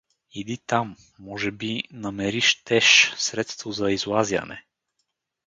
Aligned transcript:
Иди 0.31 0.57
там, 0.57 0.95
може 1.19 1.51
би… 1.51 1.83
намери 1.91 2.41
щеш… 2.41 3.13
средство 3.17 3.71
за 3.71 3.91
излазяне. 3.91 4.65